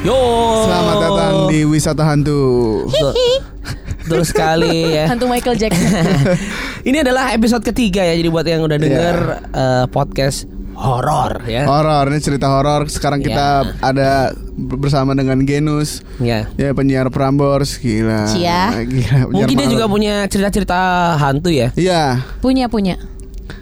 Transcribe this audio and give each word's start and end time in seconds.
Yo. 0.00 0.14
Selamat 0.64 0.96
datang 1.02 1.34
di 1.50 1.66
Wisata 1.66 2.06
Hantu. 2.06 2.40
Betul, 2.86 3.12
betul 4.06 4.22
sekali 4.22 4.94
ya. 4.94 5.10
Hantu 5.10 5.26
Michael 5.26 5.58
Jackson. 5.58 5.90
Ini 6.88 7.02
adalah 7.02 7.34
episode 7.34 7.66
ketiga 7.66 8.06
ya. 8.06 8.14
Jadi 8.14 8.28
buat 8.30 8.46
yang 8.46 8.62
udah 8.62 8.78
denger 8.78 9.16
eh, 9.50 9.84
podcast 9.90 10.46
horor 10.78 11.42
ya. 11.44 11.66
Horor, 11.66 12.06
ini 12.06 12.22
cerita 12.22 12.46
horor. 12.46 12.86
Sekarang 12.86 13.18
kita 13.18 13.66
Ya. 13.66 13.74
ada 13.82 14.10
bersama 14.54 15.10
dengan 15.12 15.42
Genus. 15.42 16.06
Ya. 16.22 16.46
Ya 16.54 16.70
penyiar 16.70 17.10
Prambors 17.10 17.74
gila. 17.76 18.30
Cia. 18.30 18.78
Gila, 18.86 19.26
Mungkin 19.28 19.54
dia 19.54 19.66
malam. 19.66 19.74
juga 19.74 19.86
punya 19.90 20.14
cerita-cerita 20.30 20.78
hantu 21.18 21.50
ya. 21.50 21.74
Iya, 21.74 22.22
punya 22.38 22.70
punya. 22.70 22.94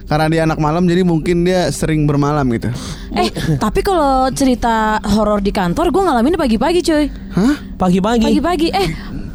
Karena 0.05 0.25
dia 0.27 0.41
anak 0.43 0.57
malam 0.57 0.83
jadi 0.83 1.01
mungkin 1.01 1.43
dia 1.43 1.67
sering 1.69 2.03
bermalam 2.03 2.47
gitu. 2.51 2.69
Eh, 3.11 3.29
tapi 3.57 3.81
kalau 3.81 4.29
cerita 4.31 4.97
horor 5.03 5.39
di 5.39 5.49
kantor 5.49 5.89
gue 5.89 6.03
ngalamin 6.03 6.35
pagi-pagi 6.35 6.79
cuy. 6.81 7.05
Hah? 7.33 7.55
Pagi-pagi. 7.75 8.23
Pagi-pagi. 8.23 8.67
Eh, 8.69 8.87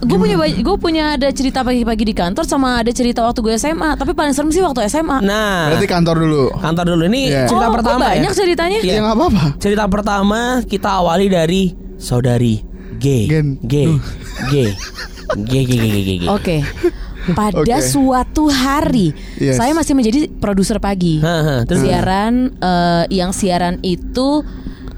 gue 0.03 0.17
punya 0.17 0.37
gue 0.39 0.77
punya 0.77 1.05
ada 1.15 1.29
cerita 1.31 1.63
pagi-pagi 1.63 2.03
di 2.03 2.15
kantor 2.15 2.43
sama 2.43 2.81
ada 2.81 2.91
cerita 2.91 3.23
waktu 3.23 3.39
gue 3.39 3.55
SMA. 3.55 3.95
Tapi 3.95 4.13
paling 4.13 4.33
serem 4.33 4.51
sih 4.51 4.61
waktu 4.61 4.87
SMA. 4.87 5.21
Nah, 5.21 5.71
Berarti 5.71 5.87
kantor 5.87 6.17
dulu. 6.19 6.45
kantor 6.57 6.85
dulu 6.95 7.03
ini 7.07 7.31
Iya. 7.31 7.47
cerita 7.47 7.67
oh, 7.69 7.73
pertama 7.75 7.99
kok 7.99 8.09
banyak 8.09 8.33
ya. 8.33 8.39
ceritanya. 8.39 8.79
Iya. 8.83 8.93
Ya 8.93 9.01
nggak 9.03 9.17
apa-apa. 9.17 9.45
Cerita 9.59 9.85
pertama 9.87 10.41
kita 10.65 10.89
awali 10.91 11.27
dari 11.29 11.63
saudari 11.97 12.63
G. 12.99 13.27
Gen. 13.27 13.47
G. 13.63 13.75
G. 14.51 14.55
G 15.33 15.53
G 15.65 15.75
G 15.75 15.85
G 15.91 15.99
G. 16.03 16.11
G. 16.23 16.25
Oke. 16.29 16.57
Pada 17.31 17.63
Oke. 17.63 17.79
suatu 17.81 18.47
hari, 18.47 19.15
Yes. 19.37 19.55
saya 19.55 19.71
masih 19.73 19.93
menjadi 19.93 20.27
produser 20.33 20.77
pagi. 20.77 21.23
Terus 21.65 21.81
siaran 21.81 22.55
eh, 22.55 23.05
yang 23.11 23.31
siaran 23.31 23.79
itu 23.81 24.43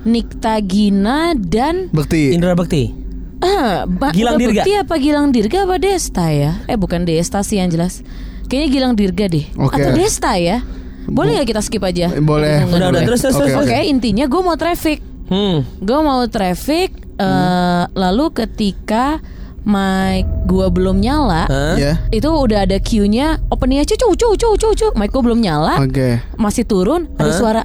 Nikta 0.03 0.61
Gina 0.61 1.33
dan 1.35 1.89
Bekti. 1.89 2.33
Indra 2.33 2.53
Bekti. 2.53 2.93
ah, 3.39 3.85
Ba- 3.85 4.11
Gilang 4.11 4.37
Dirga. 4.37 4.61
Bekti 4.61 4.73
apa 4.75 4.95
Gilang 4.97 5.29
Dirga 5.31 5.65
apa 5.65 5.77
Desta 5.77 6.29
ya? 6.29 6.61
Eh 6.65 6.77
bukan 6.77 7.05
Desta 7.05 7.41
sih 7.41 7.57
yang 7.57 7.69
jelas. 7.69 8.01
Kayaknya 8.45 8.69
Gilang 8.71 8.95
Dirga 8.95 9.25
deh. 9.27 9.45
Oke. 9.55 9.77
Atau 9.77 9.93
Desta 9.93 10.37
ya? 10.37 10.61
Boleh 11.05 11.37
nggak 11.37 11.49
kita 11.51 11.61
skip 11.61 11.81
aja? 11.81 12.09
Boleh. 12.15 12.65
Udah, 12.67 12.89
udah, 12.89 13.03
terus, 13.03 13.21
terus, 13.21 13.33
Oke, 13.35 13.49
terus. 13.51 13.61
Oke, 13.63 13.77
intinya 13.83 14.25
gue 14.25 14.41
mau 14.41 14.57
traffic. 14.57 15.05
Hmm. 15.27 15.61
Gue 15.79 16.01
mau 16.01 16.25
traffic. 16.27 16.89
eh, 17.15 17.85
Lalu 17.91 18.25
ketika 18.35 19.21
mic 19.65 20.29
gue 20.45 20.67
belum 20.69 21.01
nyala, 21.01 21.49
Hah? 21.49 21.75
Ya. 21.75 21.97
itu 22.13 22.29
udah 22.29 22.69
ada 22.69 22.77
cue-nya 22.77 23.41
openingnya 23.49 23.89
cucu 23.89 24.13
cucu 24.13 24.29
cucu 24.37 24.57
cucu. 24.61 24.87
Mic 24.93 25.09
gue 25.09 25.23
belum 25.25 25.41
nyala, 25.41 25.81
Oke. 25.81 26.21
masih 26.37 26.69
turun, 26.69 27.09
ada 27.17 27.33
Hah? 27.33 27.37
suara 27.37 27.63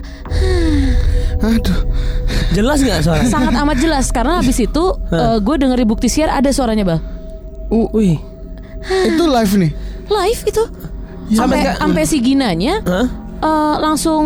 Aduh. 1.39 1.79
Jelas 2.51 2.81
nggak 2.81 2.99
suara? 3.03 3.23
sangat 3.23 3.53
amat 3.55 3.77
jelas 3.79 4.11
karena 4.11 4.39
habis 4.39 4.57
itu 4.57 4.83
gue 5.39 5.55
denger 5.55 5.77
di 5.79 5.87
bukti 5.87 6.07
siar 6.07 6.27
ada 6.29 6.49
suaranya 6.49 6.83
bang. 6.83 7.01
Uh, 7.69 7.87
Wih. 7.93 8.17
itu 9.05 9.23
live 9.23 9.53
nih. 9.59 9.71
Live 10.09 10.41
itu. 10.47 10.63
Sampai 11.29 11.61
Sampai 11.77 12.03
si 12.09 12.17
Ginanya 12.19 12.81
Hah? 12.81 13.05
eh, 13.39 13.75
langsung 13.79 14.25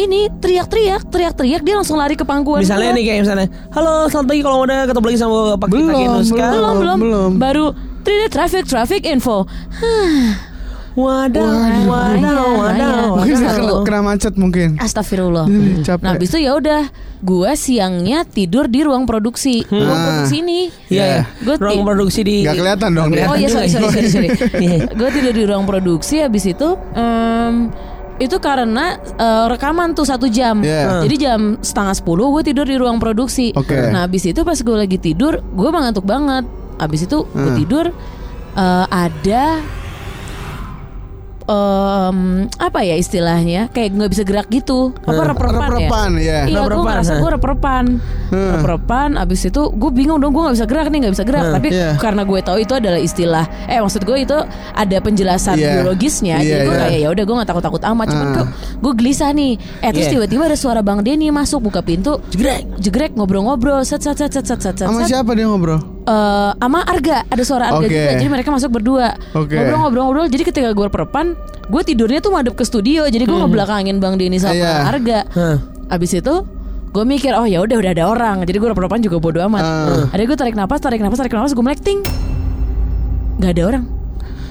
ini 0.00 0.32
teriak-teriak, 0.34 1.02
teriak-teriak 1.06 1.60
dia 1.60 1.74
langsung 1.74 1.94
lari 1.94 2.14
ke 2.14 2.22
pangkuan. 2.22 2.60
Misalnya 2.60 2.90
gua. 2.90 2.96
nih 2.96 3.04
kayak 3.04 3.20
misalnya, 3.22 3.48
halo 3.70 4.08
selamat 4.08 4.26
pagi 4.26 4.40
kalau 4.40 4.58
udah 4.60 4.78
ketemu 4.84 5.06
lagi 5.06 5.18
sama 5.18 5.34
Pak 5.54 5.68
Kita 5.68 5.76
Belum, 5.76 5.88
belum. 5.90 6.24
belum 6.32 6.74
belum, 6.74 6.98
belum. 6.98 7.30
baru 7.36 7.64
3D 8.00 8.22
traffic 8.28 8.64
traffic 8.64 9.02
info. 9.04 9.44
Hah, 9.44 10.48
Wadaw, 10.90 11.86
Waduh. 11.86 11.86
wadaw, 11.86 12.50
Iya, 12.66 12.82
iya. 12.82 12.90
Mungkin 13.06 13.36
kena, 13.38 13.74
kena 13.86 14.00
macet 14.02 14.34
mungkin. 14.34 14.68
Astagfirullah. 14.74 15.46
Capek. 15.86 16.02
Nah, 16.02 16.12
habis 16.12 16.28
itu 16.28 16.42
ya 16.42 16.52
udah, 16.52 16.82
gua 17.20 17.54
siangnya 17.54 18.26
tidur 18.26 18.66
di 18.66 18.82
ruang 18.82 19.06
produksi. 19.06 19.62
Ruang 19.64 19.86
Ah. 19.88 20.02
produksi 20.10 20.42
ini. 20.42 20.60
Iya, 20.90 21.04
ya. 21.06 21.20
Gua 21.40 21.54
ruang 21.56 21.86
produksi 21.86 22.20
di 22.20 22.42
Nggak 22.42 22.56
kelihatan 22.58 22.90
dong. 22.90 23.08
Oh 23.14 23.36
iya 23.38 23.48
sorry 23.48 23.70
sorry 23.70 23.86
sorry, 23.86 24.08
sorry. 24.10 24.28
Iya. 24.66 24.78
gue 24.90 25.08
tidur 25.14 25.32
di 25.32 25.44
ruang 25.46 25.64
produksi 25.64 26.20
habis 26.20 26.44
itu 26.44 26.68
em, 26.92 27.70
itu 28.20 28.36
karena 28.36 29.00
eh, 29.16 29.44
rekaman 29.48 29.96
tuh 29.96 30.04
satu 30.04 30.28
jam. 30.28 30.60
Iya. 30.60 31.00
Jadi 31.02 31.14
jam 31.16 31.40
setengah 31.58 31.96
sepuluh 31.96 32.28
gue 32.36 32.52
tidur 32.52 32.68
di 32.68 32.76
ruang 32.76 33.00
produksi. 33.00 33.50
Oke. 33.56 33.72
Nah 33.88 34.04
habis 34.04 34.28
itu 34.28 34.44
pas 34.44 34.54
gue 34.54 34.76
lagi 34.76 35.00
tidur 35.00 35.40
gue 35.40 35.70
mengantuk 35.72 36.04
banget. 36.04 36.44
Habis 36.76 37.08
itu 37.08 37.24
gue 37.24 37.50
Hmm. 37.50 37.58
tidur 37.58 37.86
eh, 38.54 38.86
ada 38.86 39.44
em, 41.50 42.18
apa 42.56 42.80
ya 42.80 42.94
istilahnya 42.94 43.66
kayak 43.68 43.90
nggak 43.92 44.10
bisa 44.10 44.22
gerak 44.22 44.46
gitu. 44.48 44.94
Apa 45.02 45.34
rep-repan 45.34 45.58
ya? 45.58 45.66
Rep-repan, 45.66 46.10
ya. 46.16 46.38
Iya 46.46 46.60
gue 46.62 46.84
ngerasa 46.86 47.12
ha. 47.12 47.18
gue 47.18 47.30
rep-repan 47.34 47.84
Hmm. 48.30 48.54
Rep-repan 48.54 49.18
Abis 49.18 49.42
itu 49.44 49.58
gue 49.68 49.90
bingung 49.90 50.22
dong 50.22 50.30
Gue 50.30 50.46
gak 50.46 50.54
bisa 50.54 50.62
gerak 50.62 50.86
nih 50.86 51.02
gak 51.02 51.14
bisa 51.18 51.26
gerak 51.26 51.42
Hmm, 51.42 51.54
Tapi 51.58 51.68
iya. 51.74 51.98
karena 51.98 52.22
gue 52.22 52.38
tahu 52.38 52.62
itu 52.62 52.72
adalah 52.72 53.02
istilah 53.02 53.42
Eh 53.66 53.82
maksud 53.82 54.06
gue 54.06 54.16
itu 54.16 54.38
Ada 54.70 55.02
penjelasan 55.02 55.58
Iya. 55.58 55.82
biologisnya 55.82 56.38
Iya, 56.38 56.46
Jadi 56.46 56.62
gue 56.62 56.70
iya. 56.70 56.82
kayak 56.86 56.98
ya 57.00 57.08
udah 57.10 57.24
gue 57.26 57.34
gak 57.42 57.48
takut-takut 57.50 57.82
amat 57.84 58.06
Cuman 58.06 58.22
Ah. 58.22 58.30
gue, 58.30 58.44
gue 58.78 58.92
gelisah 58.96 59.34
nih 59.34 59.52
Eh 59.82 59.90
terus 59.90 60.06
Iya. 60.06 60.12
tiba-tiba 60.14 60.42
ada 60.46 60.54
suara 60.54 60.78
Bang 60.78 61.02
Denny 61.02 61.26
masuk 61.28 61.58
Buka 61.60 61.82
pintu 61.82 62.22
Jegrek. 62.30 62.70
Jegrek 62.78 63.18
ngobrol-ngobrol 63.18 63.82
Set 63.82 63.98
set 63.98 64.14
set 64.14 64.30
set 64.30 64.46
set 64.46 64.62
set 64.62 64.78
Sama 64.78 65.02
siapa 65.02 65.34
dia 65.34 65.50
ngobrol? 65.50 65.82
Eh, 66.00 66.50
sama 66.56 66.80
Arga 66.82 67.28
ada 67.28 67.42
suara 67.44 67.64
Arga 67.68 67.84
Oke. 67.84 67.92
juga. 67.92 68.10
Jadi 68.16 68.26
mereka 68.26 68.48
masuk 68.50 68.70
berdua. 68.72 69.14
Ngobrol-ngobrol-ngobrol 69.36 70.26
jadi 70.32 70.42
ketika 70.48 70.68
gue 70.72 70.88
perpan 70.88 71.36
gue 71.70 71.82
tidurnya 71.84 72.18
tuh 72.18 72.32
madep 72.32 72.56
ke 72.56 72.64
studio. 72.64 73.04
Jadi 73.04 73.24
gue 73.24 73.36
ngebelakangin 73.36 74.00
Bang 74.00 74.16
Denny 74.16 74.40
sama 74.40 74.56
Iya. 74.56 74.72
Arga. 74.88 75.20
Hah. 75.30 75.58
abis 75.90 76.14
itu 76.14 76.34
gue 76.90 77.04
mikir 77.04 77.34
oh 77.34 77.42
ya 77.44 77.60
udah 77.60 77.76
udah 77.76 77.90
ada 77.92 78.04
orang. 78.08 78.36
Jadi 78.46 78.56
gue 78.58 78.70
perpan 78.72 79.02
juga 79.02 79.20
bodo 79.20 79.38
amat. 79.44 79.62
Ah. 79.62 80.04
ada 80.10 80.22
gue 80.24 80.36
tarik 80.38 80.56
napas 80.56 80.80
tarik 80.80 81.02
napas 81.02 81.20
tarik 81.20 81.34
napas 81.34 81.52
gue 81.52 81.62
melek 81.62 81.82
ting. 81.84 82.00
Nggak 83.38 83.52
ada 83.56 83.62
orang 83.66 83.84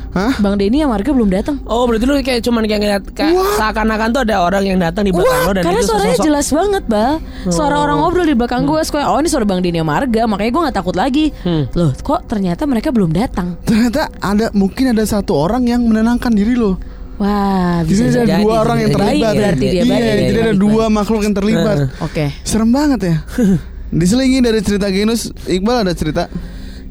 Hah? 0.10 0.34
Bang 0.38 0.58
Denny 0.58 0.82
sama 0.82 0.98
Arga 0.98 1.12
belum 1.12 1.30
datang 1.30 1.62
Oh 1.64 1.86
berarti 1.86 2.04
lu 2.04 2.18
kayak 2.18 2.42
cuman 2.42 2.66
kayak 2.66 2.80
ngeliat 2.80 3.04
kayak 3.12 3.30
seakan-akan 3.56 4.08
tuh 4.10 4.22
ada 4.24 4.42
orang 4.42 4.64
yang 4.64 4.78
datang 4.78 5.06
di 5.06 5.12
belakang 5.12 5.30
Wah, 5.36 5.46
lo 5.46 5.52
dan 5.54 5.64
karena 5.64 5.78
itu 5.78 5.88
suaranya 5.88 6.10
sosok- 6.12 6.26
jelas 6.26 6.48
banget, 6.50 6.84
Bal. 6.86 7.14
Suara 7.48 7.76
Oh. 7.76 7.84
orang 7.84 7.98
ngobrol 8.00 8.26
di 8.26 8.34
belakang 8.34 8.64
gue, 8.64 8.82
gue, 8.82 9.02
oh 9.02 9.18
ini 9.18 9.28
suara 9.28 9.46
Bang 9.46 9.62
Dini 9.62 9.78
sama 9.78 9.94
Arga, 9.96 10.26
makanya 10.26 10.50
gue 10.50 10.62
nggak 10.64 10.76
takut 10.76 10.96
lagi. 10.96 11.26
Hmm. 11.40 11.64
Loh, 11.72 11.94
kok 11.96 12.26
ternyata 12.26 12.66
mereka 12.66 12.90
belum 12.90 13.12
datang? 13.12 13.54
Ternyata 13.64 14.10
ada 14.18 14.50
mungkin 14.52 14.90
ada 14.90 15.04
satu 15.04 15.38
orang 15.38 15.64
yang 15.64 15.82
menenangkan 15.84 16.32
diri 16.32 16.54
lo. 16.54 16.82
Wah, 17.16 17.84
bisa 17.84 18.08
Jadi 18.08 18.16
ada 18.18 18.26
jadi. 18.32 18.42
dua 18.42 18.56
orang 18.62 18.78
yang 18.80 18.92
Baik 18.92 18.98
terlibat. 18.98 19.34
berarti 19.36 19.66
dia, 19.66 19.74
iya, 19.76 19.84
baik. 19.86 20.02
jadi 20.02 20.40
ada 20.42 20.44
Baik, 20.50 20.58
dua 20.58 20.84
makhluk 20.88 21.22
yang 21.22 21.36
terlibat. 21.36 21.78
Oke. 22.00 22.26
Serem 22.42 22.70
banget 22.70 23.00
ya. 23.04 23.16
Diselingi 23.92 24.40
dari 24.40 24.60
cerita 24.60 24.88
Genus, 24.88 25.30
Iqbal 25.44 25.84
ada 25.84 25.94
cerita. 25.94 26.32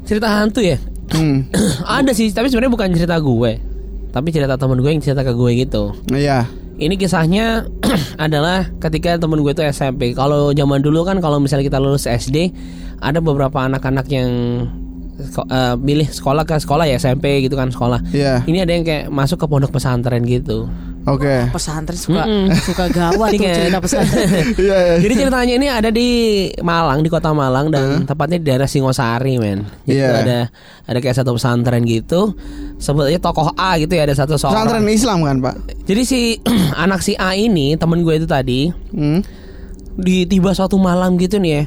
cerita 0.04 0.28
hantu 0.30 0.60
ya. 0.60 0.76
Hmm. 1.12 1.48
ada 1.98 2.10
sih, 2.12 2.28
tapi 2.32 2.52
sebenarnya 2.52 2.72
bukan 2.72 2.88
cerita 2.92 3.16
gue, 3.20 3.52
tapi 4.12 4.28
cerita 4.32 4.54
temen 4.60 4.78
gue 4.80 4.90
yang 4.90 5.02
cerita 5.02 5.22
ke 5.24 5.32
gue 5.32 5.50
gitu. 5.64 5.94
Iya. 6.12 6.48
Ini 6.78 6.94
kisahnya 6.94 7.66
adalah 8.24 8.70
ketika 8.78 9.18
temen 9.18 9.42
gue 9.42 9.52
itu 9.52 9.64
SMP. 9.66 10.14
Kalau 10.14 10.54
zaman 10.54 10.78
dulu 10.78 11.02
kan 11.02 11.18
kalau 11.18 11.42
misalnya 11.42 11.66
kita 11.66 11.78
lulus 11.82 12.06
SD, 12.06 12.54
ada 13.02 13.18
beberapa 13.18 13.66
anak-anak 13.66 14.06
yang 14.10 14.30
eh, 15.50 15.74
milih 15.74 16.06
sekolah 16.06 16.46
ke 16.46 16.54
sekolah 16.62 16.86
ya 16.86 16.98
SMP 17.02 17.42
gitu 17.42 17.58
kan 17.58 17.74
sekolah. 17.74 17.98
Iya. 18.14 18.46
Ini 18.46 18.62
ada 18.62 18.72
yang 18.74 18.84
kayak 18.86 19.10
masuk 19.10 19.42
ke 19.42 19.46
pondok 19.50 19.74
pesantren 19.74 20.22
gitu. 20.22 20.70
Oke. 21.08 21.48
Pesantren 21.48 21.96
suka 21.96 22.22
Mm-mm. 22.22 22.52
suka 22.68 22.84
gawat 22.88 23.28
tuh 23.32 23.40
Iya. 23.40 23.54
cerita 23.56 23.78
pesantren. 23.78 24.28
Iya, 24.58 24.76
iya. 24.78 24.94
Jadi 25.00 25.14
ceritanya 25.16 25.54
ini 25.54 25.66
ada 25.66 25.88
di 25.88 26.08
Malang, 26.60 27.00
di 27.00 27.08
kota 27.08 27.32
Malang 27.32 27.68
dan 27.68 28.04
tepatnya 28.04 28.36
di 28.36 28.46
daerah 28.46 28.64
Singosari, 28.64 29.36
men. 29.36 29.64
Jadi 29.82 29.94
Iya. 29.94 30.06
tuh 30.06 30.18
ada 30.22 30.38
ada 30.84 30.98
kayak 30.98 31.16
satu 31.16 31.30
pesantren 31.32 31.82
gitu. 31.82 32.36
Sebetulnya 32.76 33.18
tokoh 33.18 33.50
A 33.54 33.76
gitu 33.76 33.92
ya, 33.92 34.04
ada 34.04 34.12
satu 34.12 34.34
Pesantren 34.34 34.68
seorang. 34.78 34.88
Islam 34.88 35.18
kan, 35.22 35.36
Pak? 35.40 35.54
Jadi 35.84 36.02
si 36.02 36.20
anak 36.76 37.00
si 37.00 37.12
A 37.14 37.32
ini, 37.32 37.74
temen 37.74 38.00
gue 38.00 38.14
itu 38.14 38.24
tadi, 38.24 38.68
Hmm. 38.90 39.20
di 39.94 40.24
tiba 40.24 40.52
suatu 40.52 40.76
malam 40.76 41.16
gitu 41.16 41.36
nih 41.36 41.52
ya. 41.52 41.64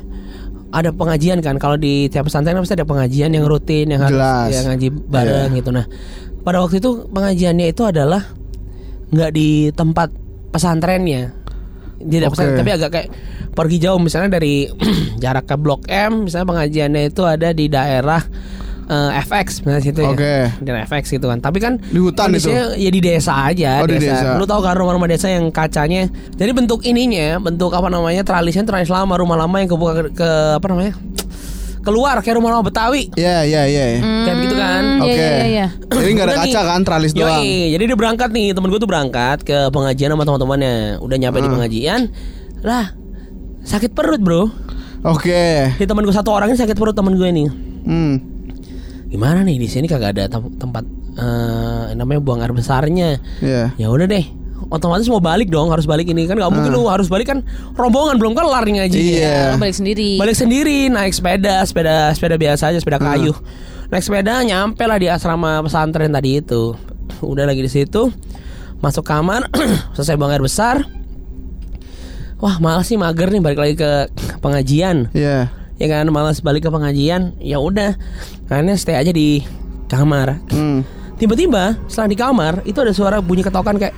Ada 0.72 0.90
pengajian 0.90 1.40
kan 1.40 1.58
kalau 1.58 1.76
di 1.76 2.08
tiap 2.08 2.26
pesantren 2.26 2.56
kan 2.56 2.64
pasti 2.64 2.76
ada 2.76 2.88
pengajian 2.88 3.28
yang 3.28 3.44
rutin 3.44 3.92
yang 3.92 4.00
harus 4.00 4.16
Jelas. 4.16 4.48
ya, 4.48 4.60
ngaji 4.66 4.88
bareng 5.04 5.50
Iya. 5.52 5.58
gitu. 5.60 5.70
Nah, 5.70 5.86
pada 6.42 6.58
waktu 6.58 6.80
itu 6.80 6.92
pengajiannya 7.12 7.68
itu 7.68 7.84
adalah 7.84 8.24
nggak 9.12 9.32
di 9.32 9.70
tempat 9.72 10.10
pesantrennya. 10.50 11.32
Jadi 12.02 12.24
Oke. 12.26 12.32
pesantren 12.34 12.58
tapi 12.58 12.72
agak 12.74 12.90
kayak 12.90 13.10
pergi 13.52 13.78
jauh 13.78 14.00
misalnya 14.00 14.40
dari 14.42 14.66
jarak 15.24 15.46
ke 15.46 15.56
Blok 15.56 15.86
M 15.86 16.26
misalnya 16.26 16.48
pengajiannya 16.50 17.02
itu 17.12 17.22
ada 17.22 17.52
di 17.52 17.68
daerah 17.68 18.24
eh, 18.88 19.12
FX 19.22 19.62
misalnya 19.62 19.84
situ 19.84 20.02
Oke. 20.02 20.50
ya. 20.50 20.50
Di 20.58 20.70
FX 20.90 21.04
gitu 21.14 21.30
kan. 21.30 21.38
Tapi 21.40 21.62
kan 21.62 21.78
Di 21.78 22.00
hutan 22.00 22.34
itu? 22.34 22.50
ya 22.52 22.90
di 22.90 23.00
desa 23.00 23.46
aja, 23.46 23.84
Oh, 23.84 23.88
di 23.88 24.02
desa. 24.02 24.36
Lu 24.36 24.48
tahu 24.48 24.60
kan 24.60 24.74
rumah-rumah 24.74 25.06
desa 25.06 25.30
yang 25.30 25.52
kacanya. 25.54 26.10
Jadi 26.34 26.52
bentuk 26.52 26.82
ininya, 26.84 27.38
bentuk 27.38 27.70
apa 27.72 27.88
namanya? 27.88 28.26
Tralisnya 28.26 28.66
tralis 28.66 28.90
lama, 28.90 29.14
rumah 29.16 29.38
lama 29.38 29.56
yang 29.62 29.70
kebuka 29.70 29.92
ke, 29.94 30.04
ke 30.18 30.30
apa 30.58 30.66
namanya? 30.68 30.94
Keluar 31.82 32.16
kayak 32.20 32.38
rumah-rumah 32.38 32.62
Betawi. 32.62 33.10
Iya, 33.14 33.42
iya, 33.42 33.62
iya. 33.66 33.86
Kayak 34.00 34.38
gitu 34.40 34.56
kan. 34.56 34.84
Hmm, 34.84 35.04
Oke. 35.04 35.12
Iya 35.12 35.26
iya 35.28 35.46
iya. 35.48 35.68
Jadi 35.90 36.10
nggak 36.14 36.28
ada 36.28 36.36
kaca 36.38 36.46
nih. 36.48 36.66
kan, 36.68 36.82
tralis 36.82 37.12
Yoi, 37.12 37.20
doang. 37.20 37.44
jadi 37.74 37.84
dia 37.84 37.98
berangkat 37.98 38.30
nih, 38.30 38.48
temen 38.52 38.70
gue 38.70 38.80
tuh 38.80 38.86
berangkat 38.86 39.38
ke 39.42 39.58
pengajian 39.70 40.10
sama 40.10 40.24
teman-temannya. 40.24 40.76
Udah 41.00 41.18
nyampe 41.18 41.38
di 41.38 41.46
Hmm. 41.46 41.56
pengajian, 41.56 42.02
lah 42.62 42.86
sakit 43.62 43.92
perut 43.92 44.18
bro. 44.18 44.50
Oke. 45.02 45.74
Di 45.74 45.86
teman 45.86 46.02
gue 46.02 46.14
satu 46.14 46.30
orang 46.30 46.50
ini 46.50 46.58
sakit 46.58 46.74
perut 46.74 46.94
teman 46.94 47.14
gue 47.14 47.26
nih. 47.26 47.48
Hmm. 47.82 48.14
Gimana 49.08 49.42
nih 49.42 49.58
di 49.58 49.66
sini 49.66 49.86
kagak 49.86 50.16
ada 50.16 50.30
tem- 50.30 50.54
tempat 50.56 50.86
eh, 51.12 51.86
namanya 51.94 52.22
buang 52.22 52.40
air 52.40 52.54
besarnya. 52.54 53.18
Iya. 53.40 53.74
Ya 53.76 53.88
udah 53.88 54.06
deh. 54.06 54.24
Otomatis 54.72 55.04
mau 55.12 55.20
balik 55.20 55.52
dong, 55.52 55.68
harus 55.68 55.84
balik 55.84 56.08
ini 56.08 56.24
kan 56.24 56.40
nggak 56.40 56.48
mungkin 56.48 56.72
Ah. 56.72 56.76
lu 56.80 56.88
harus 56.88 57.12
balik 57.12 57.28
kan 57.28 57.44
rombongan 57.76 58.16
belum 58.16 58.32
kelar 58.32 58.64
nih 58.64 58.74
ngaji. 58.80 59.00
Iya. 59.20 59.60
Balik 59.60 59.76
sendiri. 59.76 60.16
Balik 60.16 60.38
sendiri 60.40 60.88
naik 60.88 61.12
sepeda, 61.12 61.60
sepeda 61.68 62.16
sepeda 62.16 62.40
biasa 62.40 62.72
aja, 62.72 62.80
sepeda 62.80 62.96
kayu. 62.96 63.36
Naik 63.92 64.00
sepeda 64.00 64.40
nyampe 64.40 64.80
lah 64.88 64.96
di 64.96 65.12
asrama 65.12 65.60
pesantren 65.60 66.08
tadi 66.08 66.40
itu. 66.40 66.72
Udah 67.20 67.44
lagi 67.44 67.60
di 67.60 67.68
situ. 67.68 68.08
Masuk 68.80 69.04
kamar, 69.04 69.52
selesai 69.94 70.16
buang 70.16 70.32
air 70.32 70.40
besar. 70.40 70.88
Wah, 72.40 72.58
malas 72.58 72.90
sih 72.90 72.98
mager 72.98 73.30
nih 73.30 73.38
balik 73.38 73.60
lagi 73.60 73.76
ke 73.76 74.10
pengajian. 74.40 75.12
Iya. 75.12 75.52
Ya 75.78 75.88
kan, 75.88 76.10
malas 76.10 76.42
balik 76.42 76.66
ke 76.66 76.72
pengajian. 76.72 77.38
Ya 77.38 77.60
udah. 77.60 77.94
Akhirnya 78.48 78.74
stay 78.74 78.98
aja 78.98 79.12
di 79.12 79.46
kamar. 79.86 80.42
Hmm. 80.50 80.82
Tiba-tiba 81.22 81.78
setelah 81.86 82.10
di 82.10 82.18
kamar 82.18 82.54
itu 82.66 82.82
ada 82.82 82.90
suara 82.90 83.22
bunyi 83.22 83.46
ketokan 83.46 83.78
kayak 83.78 83.94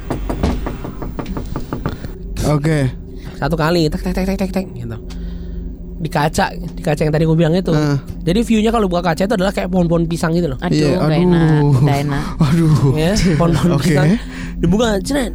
Oke. 2.50 2.80
satu 3.34 3.56
kali 3.56 3.88
tek 3.88 4.02
tek 4.02 4.14
tek 4.14 4.26
tek 4.28 4.38
tek 4.40 4.52
tek 4.52 4.66
gitu. 4.74 4.98
Di 6.04 6.10
kaca 6.12 6.52
di 6.52 6.82
kaca 6.84 7.02
yang 7.04 7.14
tadi 7.16 7.24
gue 7.24 7.38
bilang 7.38 7.56
itu. 7.56 7.72
Ah. 7.72 7.96
jadi 8.22 8.44
viewnya 8.44 8.72
kalau 8.72 8.88
buka 8.88 9.12
kaca 9.12 9.24
itu 9.24 9.34
adalah 9.36 9.52
kayak 9.52 9.72
pohon-pohon 9.72 10.04
pisang 10.06 10.36
gitu 10.36 10.52
loh. 10.52 10.60
Aduh, 10.60 10.76
Iya, 10.76 11.00
gak 11.00 11.20
enak, 11.24 11.64
gak 11.80 11.98
enak. 12.04 12.24
Aduh. 12.52 12.92
ya 12.96 13.12
pohon-pohon 13.40 13.72
Oke. 13.76 13.84
pisang. 13.88 14.10
Dibuka 14.60 15.00
ceren 15.00 15.34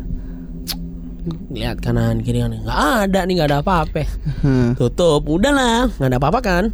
lihat 1.53 1.85
kanan 1.85 2.25
kiri 2.25 2.41
kan 2.41 2.57
nggak 2.57 2.81
ada 3.05 3.21
nih 3.29 3.35
nggak 3.37 3.49
ada 3.53 3.59
apa-apa. 3.61 4.05
Hmm. 4.41 4.73
tutup 4.77 5.29
udahlah. 5.29 5.89
Nggak 5.97 6.09
ada 6.09 6.19
apa-apa 6.21 6.41
kan? 6.41 6.65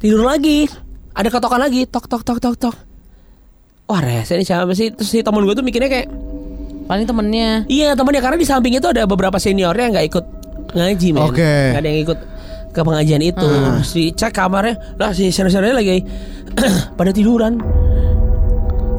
Tidur 0.00 0.24
lagi. 0.24 0.68
Ada 1.12 1.28
ketokan 1.28 1.60
lagi. 1.60 1.84
Tok 1.84 2.08
tok 2.08 2.22
tok 2.24 2.38
tok 2.40 2.56
tok. 2.56 2.76
Wah 3.86 4.00
rese 4.00 4.34
ini 4.34 4.44
siapa 4.44 4.72
sih? 4.72 4.90
Terus 4.90 5.08
si 5.08 5.20
temen 5.20 5.44
gue 5.44 5.54
tuh 5.54 5.64
mikirnya 5.64 5.86
kayak 5.86 6.08
Paling 6.86 7.04
temennya. 7.04 7.50
Iya 7.66 7.92
temennya 7.92 8.22
karena 8.22 8.38
di 8.38 8.46
samping 8.46 8.72
itu 8.72 8.86
ada 8.86 9.02
beberapa 9.04 9.36
seniornya 9.36 9.82
yang 9.82 9.94
nggak 9.94 10.08
ikut 10.08 10.24
ngaji 10.72 11.08
men. 11.10 11.22
Oke. 11.22 11.52
Nggak 11.74 11.80
ada 11.80 11.88
yang 11.88 12.00
ikut 12.02 12.18
ke 12.70 12.80
pengajian 12.80 13.22
itu. 13.22 13.48
Si 13.82 14.02
cek 14.12 14.30
kamarnya, 14.30 14.74
lah 14.94 15.10
si 15.10 15.28
senior-seniornya 15.28 15.74
lagi 15.74 15.98
pada 16.98 17.10
tiduran. 17.10 17.58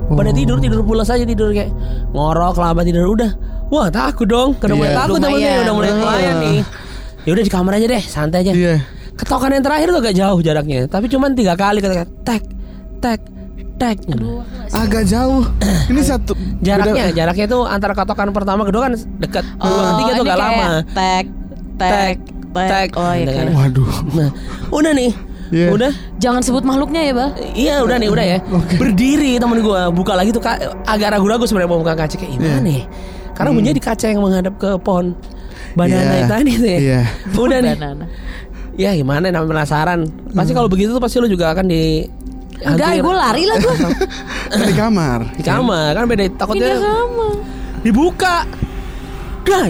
Pada 0.08 0.32
tidur 0.32 0.58
tidur 0.58 0.82
pulas 0.82 1.08
aja 1.08 1.24
tidur 1.24 1.52
kayak 1.52 1.68
ngorok 2.12 2.56
lama 2.56 2.82
tidur 2.82 3.12
udah. 3.12 3.32
Wah 3.68 3.92
takut 3.92 4.24
dong, 4.24 4.56
udah 4.56 4.72
mulai 4.74 4.92
Iya. 4.92 4.98
takut 4.98 5.20
temennya 5.20 5.52
udah 5.62 5.74
mulai 5.76 5.92
Ah. 5.92 5.98
pelayan 5.98 6.36
nih. 6.40 6.60
Ya 7.28 7.30
udah 7.36 7.44
di 7.44 7.52
kamar 7.52 7.72
aja 7.76 7.86
deh, 7.86 8.04
santai 8.04 8.40
aja. 8.42 8.52
Iya. 8.52 8.76
Ketokan 9.14 9.52
yang 9.52 9.64
terakhir 9.64 9.88
tuh 9.92 10.00
agak 10.00 10.16
jauh 10.16 10.40
jaraknya, 10.40 10.80
tapi 10.88 11.06
cuman 11.08 11.36
tiga 11.36 11.54
kali 11.54 11.80
ketika 11.80 12.06
tek 12.24 12.44
tek 12.98 13.20
tek. 13.78 13.98
Agak 14.70 15.04
jauh. 15.06 15.46
Ini 15.90 16.02
satu 16.02 16.34
Jaraknya, 16.60 17.10
beda- 17.10 17.16
jaraknya 17.16 17.46
itu 17.46 17.60
antara 17.64 17.94
ketokan 17.94 18.30
pertama 18.30 18.62
kedua 18.62 18.82
kan 18.86 18.94
dekat, 19.18 19.46
kedua 19.54 19.82
ketiga 19.94 20.12
tuh 20.12 20.20
Oh, 20.20 20.26
gak 20.26 20.40
lama. 20.40 20.68
Tek, 20.88 21.26
tek, 21.78 21.88
Tek, 21.88 22.16
tek. 22.52 22.68
tek. 22.68 22.90
Oh 22.94 23.14
iya. 23.14 23.32
Kan. 23.32 23.48
Waduh. 23.54 23.90
Nah, 24.12 24.30
udah 24.70 24.92
nih. 24.92 25.12
Iya. 25.48 25.68
Udah. 25.72 25.92
Jangan 26.18 26.42
sebut 26.42 26.60
makhluknya 26.62 27.02
ya, 27.02 27.14
Bah. 27.14 27.30
Iya, 27.56 27.76
udah 27.80 27.96
nih, 27.96 28.10
udah 28.10 28.26
ya. 28.28 28.38
Berdiri 28.76 29.40
temen 29.40 29.64
gua, 29.64 29.88
buka 29.88 30.12
lagi 30.12 30.30
tuh 30.30 30.44
agak 30.84 31.08
ragu-ragu 31.08 31.48
sebenarnya 31.48 31.72
mau 31.72 31.80
buka 31.80 31.96
kaca 31.96 32.16
kayak 32.16 32.32
gimana 32.36 32.52
Iya. 32.52 32.60
nih. 32.60 32.82
Karena 33.32 33.50
bunyinya 33.54 33.72
di 33.72 33.80
kaca 33.80 34.06
yang 34.08 34.20
menghadap 34.20 34.54
ke 34.58 34.76
pohon 34.78 35.16
banana 35.72 36.04
Iya. 36.10 36.20
itu 36.20 36.28
tadi 36.28 36.52
tuh 36.54 36.68
ya. 36.68 36.80
Iya. 36.82 37.02
Udah 37.32 37.58
nih. 37.62 37.74
Banana. 37.76 38.06
Ya 38.76 38.90
gimana 38.92 39.26
namanya 39.26 39.50
penasaran. 39.56 40.00
Pasti 40.34 40.52
kalau 40.52 40.68
begitu 40.68 40.92
tuh 40.92 41.00
pasti 41.00 41.18
lu 41.18 41.26
juga 41.26 41.50
akan 41.50 41.66
di 41.66 42.06
Enggak, 42.60 42.90
gue 42.98 43.16
lari 43.16 43.44
lah 43.44 43.58
gue. 43.58 43.76
Di 44.68 44.74
kamar. 44.74 45.20
di 45.32 45.44
kamar 45.44 45.92
kan 45.94 46.06
beda 46.06 46.24
takutnya 46.34 46.74
Pindah 46.74 46.80
kamar. 46.82 47.34
dibuka. 47.82 48.36
Dah. 49.44 49.68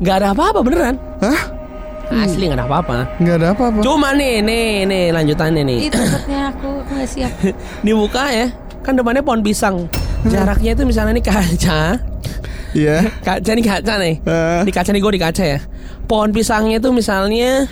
Gak 0.00 0.16
ada 0.16 0.28
apa-apa 0.32 0.58
beneran. 0.60 0.96
Hah? 1.20 1.40
Asli 2.10 2.48
gak 2.48 2.56
ada 2.56 2.66
apa-apa. 2.66 2.96
Nggak 3.18 3.36
ada 3.36 3.48
apa-apa. 3.52 3.78
Cuma 3.80 4.10
nih, 4.10 4.40
nih, 4.40 4.82
nih 4.82 5.04
lanjutannya 5.10 5.62
nih. 5.62 5.78
Itu 5.84 6.00
takutnya 6.00 6.40
aku 6.50 6.70
nggak 6.88 7.06
siap. 7.06 7.32
dibuka 7.86 8.24
ya 8.28 8.46
kan 8.80 8.96
depannya 8.96 9.20
pohon 9.20 9.44
pisang 9.44 9.84
jaraknya 10.24 10.72
itu 10.72 10.82
misalnya 10.82 11.12
ini 11.12 11.22
kaca 11.22 12.00
Iya. 12.72 13.12
kaca 13.20 13.50
nih 13.50 13.62
kaca 13.62 13.94
nih 13.98 14.14
Eh. 14.20 14.60
di 14.64 14.72
kaca 14.72 14.90
nih 14.90 15.00
gue 15.00 15.12
di 15.12 15.20
kaca 15.20 15.44
ya 15.44 15.60
pohon 16.06 16.30
pisangnya 16.30 16.78
itu 16.78 16.88
misalnya 16.88 17.68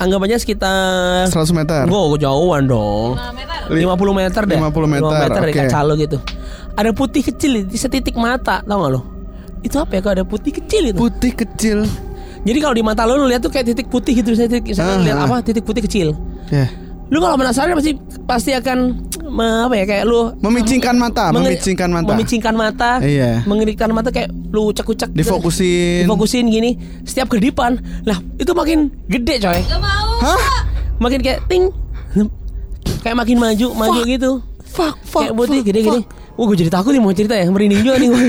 anggap 0.00 0.20
aja 0.24 0.36
sekitar 0.36 1.28
100 1.28 1.52
meter. 1.52 1.84
gue 1.84 2.18
jauhan 2.18 2.64
dong 2.64 3.20
50 3.68 3.76
meter 4.10 4.42
deh 4.42 4.56
50 4.58 4.88
meter, 4.88 5.28
dari 5.28 5.52
oke. 5.52 5.60
kaca 5.62 5.78
lo 5.84 5.94
gitu 5.94 6.16
ada 6.72 6.90
putih 6.90 7.22
kecil 7.22 7.62
di 7.62 7.76
setitik 7.76 8.16
mata 8.16 8.64
tau 8.64 8.80
gak 8.80 8.90
lo 8.90 9.00
itu 9.60 9.76
apa 9.76 9.92
ya 9.92 10.00
kalau 10.00 10.14
ada 10.16 10.24
putih 10.24 10.52
kecil 10.52 10.88
itu 10.88 10.96
Putih 10.96 11.32
kecil. 11.34 11.84
jadi 12.40 12.58
kalau 12.58 12.72
di 12.72 12.80
mata 12.80 13.04
lo 13.04 13.14
lo 13.14 13.28
lihat 13.28 13.40
tuh 13.40 13.52
kayak 13.52 13.68
titik 13.68 13.86
putih 13.86 14.16
gitu 14.16 14.32
titik 14.32 14.64
misalnya 14.64 14.96
Ah, 14.96 15.04
lihat 15.04 15.18
ah. 15.18 15.26
apa 15.28 15.36
titik 15.40 15.62
putih 15.62 15.84
kecil 15.84 16.16
Ya. 16.48 16.66
lu 17.06 17.20
kalau 17.20 17.36
penasaran 17.36 17.76
pasti 17.76 17.92
pasti 18.24 18.50
akan 18.50 19.06
apa 19.30 19.74
ya 19.78 19.84
kayak 19.86 20.04
lu 20.04 20.34
Memicingkan 20.38 20.94
mata, 20.94 21.30
Menge- 21.30 21.54
memicingkan 21.54 21.88
mata. 21.88 22.10
Memicingkan 22.12 22.54
mata. 22.54 22.90
Iya. 22.98 23.46
Mengerikkan 23.46 23.88
mata 23.90 24.10
kayak 24.10 24.28
lu 24.50 24.74
ucek-ucek. 24.74 25.10
gitu. 25.10 25.18
Difokusin. 25.22 26.04
Difokusin 26.04 26.44
gini. 26.50 26.70
Setiap 27.02 27.30
kedipan. 27.30 27.78
Lah, 28.02 28.18
itu 28.36 28.50
makin 28.50 28.90
gede, 29.06 29.38
coy. 29.38 29.60
Hah? 30.20 30.40
Makin 30.98 31.18
kayak 31.22 31.46
ting. 31.46 31.70
Kayak 33.00 33.16
makin 33.16 33.36
maju, 33.40 33.66
maju 33.72 34.00
gitu. 34.04 34.30
Fuck, 34.70 34.98
fuck. 35.02 35.24
kayak 35.24 35.34
putih 35.34 35.58
fuck, 35.58 35.66
gede-gede. 35.66 36.00
Wah, 36.36 36.44
gue 36.46 36.56
jadi 36.56 36.70
takut 36.70 36.92
nih 36.92 37.02
mau 37.02 37.12
cerita 37.12 37.34
ya. 37.34 37.48
Merinding 37.48 37.80
juga 37.80 37.96
nih 37.96 38.08
gue. 38.08 38.24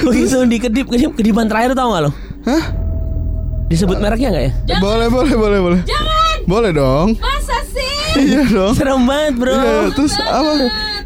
Begitu 0.00 0.36
dikedip, 0.46 0.86
kedip, 0.86 1.12
kedipan 1.14 1.46
terakhir 1.48 1.74
tau 1.74 1.90
gak 1.90 2.02
lo? 2.06 2.10
Hah? 2.46 2.62
Disebut 3.68 4.00
mereknya 4.00 4.28
gak 4.30 4.44
ya? 4.44 4.52
Boleh, 4.80 5.08
boleh, 5.10 5.34
boleh, 5.34 5.58
boleh. 5.60 5.80
Jangan. 5.84 6.36
Boleh 6.48 6.70
dong. 6.72 7.08
Masa? 7.18 7.57
Iya 8.28 8.42
dong. 8.50 8.74
Serem 8.74 9.02
banget, 9.06 9.34
bro. 9.38 9.54
Iya, 9.54 9.94
terus 9.94 10.14
apa? 10.18 10.50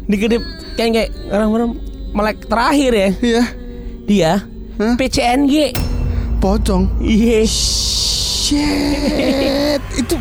Dikedip 0.09 0.41
kayak 0.73 0.91
kayak 0.97 1.09
orang-orang 1.29 1.69
melek 2.13 2.37
terakhir 2.49 2.91
ya. 2.93 3.09
Iya. 3.21 3.43
Dia 4.03 4.33
Hah? 4.81 4.93
PCNG. 4.97 5.77
Pocong. 6.41 6.89
Iya. 6.99 7.45
Shit. 8.43 9.81
Itu 9.95 10.17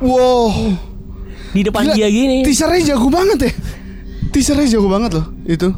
Wow. 0.00 0.72
Di 1.52 1.60
depan 1.60 1.92
Gila, 1.92 1.94
dia 1.94 2.08
gini. 2.08 2.40
Teasernya 2.40 2.96
jago 2.96 3.12
banget 3.12 3.38
ya. 3.44 3.52
Teasernya 4.32 4.66
jago 4.78 4.88
banget 4.88 5.10
loh 5.20 5.26
itu. 5.44 5.68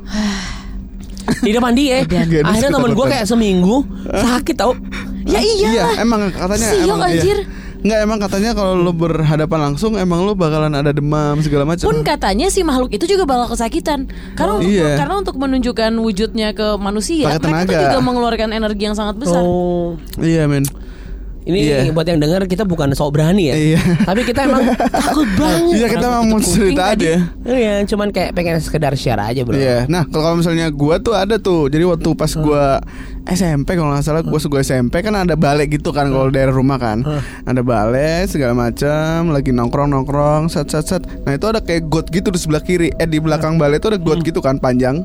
Di 1.43 1.51
depan 1.51 1.73
dia. 1.75 2.05
Gedes 2.07 2.47
Akhirnya 2.47 2.71
temen 2.71 2.93
gue 2.95 3.07
kayak 3.09 3.27
seminggu 3.27 3.83
sakit 4.07 4.55
tau. 4.55 4.79
Ya 5.27 5.39
iya. 5.43 5.69
Iya, 5.71 5.87
emang 6.03 6.31
katanya 6.31 6.69
Siok, 6.75 6.87
emang 6.87 7.11
iya. 7.11 7.23
Nggak 7.83 7.99
emang 7.99 8.19
katanya 8.23 8.51
kalau 8.55 8.79
lo 8.79 8.95
berhadapan 8.95 9.59
langsung 9.71 9.99
emang 9.99 10.23
lo 10.23 10.39
bakalan 10.39 10.71
ada 10.71 10.95
demam 10.95 11.35
segala 11.43 11.67
macam. 11.67 11.83
Pun 11.83 12.07
katanya 12.07 12.47
si 12.47 12.62
makhluk 12.62 12.95
itu 12.95 13.11
juga 13.11 13.27
bakal 13.27 13.59
kesakitan. 13.59 14.07
Karena 14.39 14.62
untuk, 14.62 14.71
Iya. 14.71 15.03
karena 15.03 15.15
untuk 15.19 15.35
menunjukkan 15.35 15.93
wujudnya 15.99 16.55
ke 16.55 16.79
manusia, 16.79 17.27
mereka 17.43 17.75
juga 17.91 17.99
mengeluarkan 17.99 18.55
energi 18.55 18.83
yang 18.87 18.95
sangat 18.95 19.19
besar. 19.19 19.43
Oh. 19.43 19.99
Iya 20.23 20.47
men. 20.47 20.62
Ini 21.43 21.59
Iya. 21.59 21.79
buat 21.91 22.05
yang 22.05 22.19
dengar 22.19 22.47
kita 22.47 22.63
bukan 22.63 22.93
sok 22.93 23.13
berani 23.13 23.51
ya. 23.51 23.55
Iya. 23.55 23.81
Tapi 24.03 24.23
kita 24.23 24.47
emang 24.47 24.63
takut 24.95 25.27
banget. 25.35 25.75
Iya 25.75 25.87
kita 25.89 26.07
Karena 26.07 26.23
mau 26.23 26.39
cerita 26.39 26.83
aja. 26.89 27.13
Iya, 27.43 27.75
cuman 27.85 28.09
kayak 28.09 28.31
pengen 28.33 28.57
sekedar 28.57 28.95
share 28.95 29.19
aja, 29.19 29.43
Bro. 29.43 29.55
Iya. 29.55 29.85
Nah 29.87 30.07
kalau 30.07 30.35
misalnya 30.35 30.71
gua 30.71 30.97
tuh 30.97 31.13
ada 31.13 31.37
tuh. 31.37 31.67
Jadi 31.67 31.83
waktu 31.83 32.09
pas 32.13 32.31
gua 32.33 32.79
SMP 33.25 33.75
kalau 33.75 33.91
nggak 33.91 34.03
salah 34.03 34.23
gua 34.23 34.39
gua 34.41 34.61
SMP 34.61 34.99
kan 34.99 35.15
ada 35.15 35.35
balai 35.35 35.67
gitu 35.67 35.91
kan 35.91 36.07
kalau 36.07 36.29
daerah 36.29 36.51
rumah 36.51 36.79
kan. 36.79 37.03
Ada 37.43 37.61
balai 37.61 38.23
segala 38.25 38.55
macam. 38.55 39.31
Lagi 39.31 39.51
nongkrong 39.51 39.89
nongkrong. 39.89 40.47
Set 40.47 40.69
set 40.69 40.87
set. 40.87 41.03
Nah 41.21 41.33
itu 41.33 41.45
ada 41.45 41.59
kayak 41.59 41.87
got 41.87 42.07
gitu 42.09 42.31
di 42.31 42.39
sebelah 42.39 42.61
kiri. 42.61 42.95
Eh 42.97 43.07
di 43.07 43.19
belakang 43.19 43.59
balai 43.59 43.77
itu 43.77 43.89
ada 43.89 43.99
got 43.99 44.23
gitu 44.23 44.39
kan 44.39 44.57
panjang. 44.57 45.03